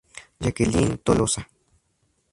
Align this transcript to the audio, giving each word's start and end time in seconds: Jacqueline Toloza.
Jacqueline 0.43 0.97
Toloza. 1.05 1.41